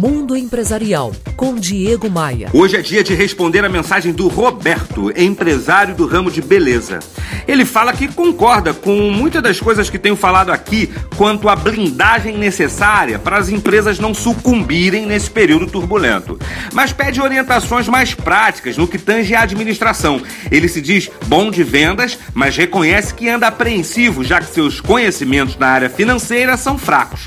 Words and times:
Mundo 0.00 0.36
Empresarial, 0.36 1.12
com 1.36 1.54
Diego 1.54 2.10
Maia. 2.10 2.48
Hoje 2.52 2.76
é 2.76 2.82
dia 2.82 3.04
de 3.04 3.14
responder 3.14 3.64
a 3.64 3.68
mensagem 3.68 4.12
do 4.12 4.28
Roberto, 4.28 5.12
empresário 5.16 5.94
do 5.94 6.06
ramo 6.06 6.30
de 6.30 6.40
beleza. 6.40 6.98
Ele 7.46 7.64
fala 7.64 7.92
que 7.92 8.08
concorda 8.08 8.72
com 8.72 9.10
muitas 9.10 9.42
das 9.42 9.60
coisas 9.60 9.90
que 9.90 9.98
tenho 9.98 10.16
falado 10.16 10.50
aqui 10.50 10.90
quanto 11.16 11.48
à 11.48 11.56
blindagem 11.56 12.36
necessária 12.36 13.18
para 13.18 13.38
as 13.38 13.48
empresas 13.48 13.98
não 13.98 14.14
sucumbirem 14.14 15.06
nesse 15.06 15.30
período 15.30 15.66
turbulento. 15.66 16.38
Mas 16.72 16.92
pede 16.92 17.20
orientações 17.20 17.86
mais 17.88 18.14
práticas 18.14 18.76
no 18.76 18.88
que 18.88 18.98
tange 18.98 19.34
à 19.34 19.42
administração. 19.42 20.20
Ele 20.50 20.68
se 20.68 20.80
diz 20.80 21.10
bom 21.26 21.50
de 21.50 21.62
vendas, 21.62 22.18
mas 22.32 22.56
reconhece 22.56 23.14
que 23.14 23.28
anda 23.28 23.48
apreensivo, 23.48 24.24
já 24.24 24.40
que 24.40 24.52
seus 24.52 24.80
conhecimentos 24.80 25.56
na 25.56 25.68
área 25.68 25.90
financeira 25.90 26.56
são 26.56 26.78
fracos. 26.78 27.26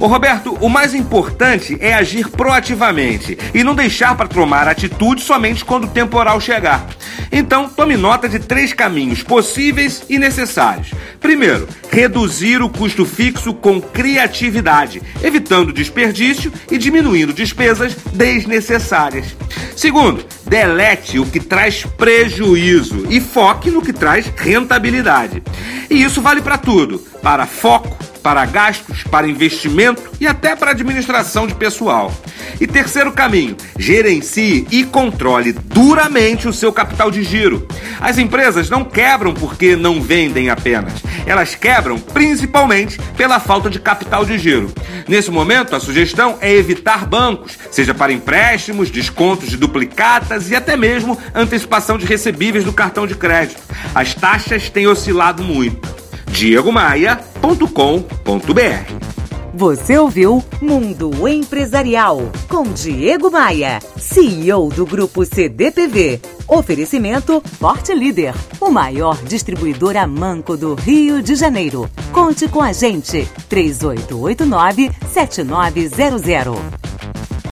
Ô 0.00 0.06
Roberto, 0.06 0.56
o 0.60 0.68
mais 0.68 0.94
importante 0.94 1.76
é 1.80 1.94
agir 1.94 2.28
proativamente 2.28 3.38
e 3.54 3.62
não 3.62 3.74
deixar 3.74 4.16
para 4.16 4.28
tomar 4.28 4.66
atitude 4.66 5.22
somente 5.22 5.64
quando 5.64 5.84
o 5.84 5.90
temporal 5.90 6.40
chegar. 6.40 6.86
Então, 7.30 7.68
tome 7.68 7.96
nota 7.96 8.28
de 8.28 8.38
três 8.38 8.72
caminhos 8.72 9.22
possíveis 9.22 10.02
e 10.08 10.18
necessários. 10.18 10.90
Primeiro, 11.20 11.68
reduzir 11.90 12.60
o 12.60 12.68
custo 12.68 13.06
fixo 13.06 13.54
com 13.54 13.80
criatividade, 13.80 15.00
evitando 15.22 15.72
desperdício 15.72 16.52
e 16.70 16.76
diminuindo 16.76 17.32
despesas 17.32 17.94
desnecessárias. 18.12 19.36
Segundo, 19.76 20.24
delete 20.46 21.18
o 21.18 21.26
que 21.26 21.40
traz 21.40 21.84
prejuízo 21.96 23.06
e 23.08 23.20
foque 23.20 23.70
no 23.70 23.80
que 23.80 23.92
traz 23.92 24.26
rentabilidade. 24.36 25.42
E 25.88 26.02
isso 26.02 26.20
vale 26.20 26.42
para 26.42 26.58
tudo: 26.58 26.98
para 27.22 27.46
foco, 27.46 27.96
para 28.22 28.44
gastos, 28.46 29.02
para 29.04 29.26
investimento 29.26 30.02
e 30.20 30.26
até 30.26 30.54
para 30.54 30.70
administração 30.70 31.46
de 31.46 31.54
pessoal. 31.54 32.12
E 32.60 32.66
terceiro 32.66 33.12
caminho, 33.12 33.56
gerencie 33.78 34.66
e 34.70 34.84
controle 34.84 35.52
duramente 35.52 36.46
o 36.46 36.52
seu 36.52 36.72
capital 36.72 37.10
de 37.10 37.22
giro. 37.24 37.66
As 38.00 38.18
empresas 38.18 38.70
não 38.70 38.84
quebram 38.84 39.34
porque 39.34 39.74
não 39.76 40.00
vendem 40.00 40.48
apenas. 40.48 40.92
Elas 41.26 41.54
quebram 41.54 41.98
principalmente 41.98 42.98
pela 43.16 43.40
falta 43.40 43.68
de 43.68 43.80
capital 43.80 44.24
de 44.24 44.38
giro. 44.38 44.72
Nesse 45.08 45.30
momento, 45.30 45.74
a 45.74 45.80
sugestão 45.80 46.38
é 46.40 46.52
evitar 46.52 47.06
bancos, 47.06 47.58
seja 47.70 47.92
para 47.92 48.12
empréstimos, 48.12 48.90
descontos 48.90 49.48
de 49.48 49.56
duplicatas 49.56 50.50
e 50.50 50.56
até 50.56 50.76
mesmo 50.76 51.18
antecipação 51.34 51.98
de 51.98 52.06
recebíveis 52.06 52.64
do 52.64 52.72
cartão 52.72 53.06
de 53.06 53.14
crédito. 53.14 53.60
As 53.94 54.14
taxas 54.14 54.70
têm 54.70 54.86
oscilado 54.86 55.42
muito. 55.42 55.91
diegomaia.com.br 56.32 59.12
você 59.54 59.98
ouviu 59.98 60.42
Mundo 60.62 61.28
Empresarial 61.28 62.32
com 62.48 62.62
Diego 62.62 63.30
Maia, 63.30 63.80
CEO 63.98 64.70
do 64.70 64.86
Grupo 64.86 65.26
CDPV. 65.26 66.22
Oferecimento 66.48 67.42
Forte 67.60 67.94
Líder, 67.94 68.34
o 68.58 68.70
maior 68.70 69.22
distribuidor 69.24 69.94
a 69.98 70.06
manco 70.06 70.56
do 70.56 70.74
Rio 70.74 71.22
de 71.22 71.34
Janeiro. 71.34 71.86
Conte 72.12 72.48
com 72.48 72.62
a 72.62 72.72
gente, 72.72 73.28
3889 73.50 74.90
7900. 75.12 76.81